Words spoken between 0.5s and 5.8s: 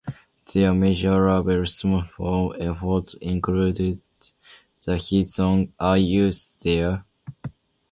Their major label sophomore effort included the hit song